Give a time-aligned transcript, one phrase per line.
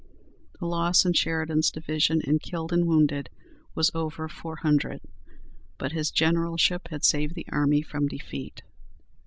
[0.59, 3.29] The loss in Sheridan's division in killed and wounded
[3.75, 4.99] was over four hundred,
[5.77, 8.63] but his generalship had saved the army from defeat."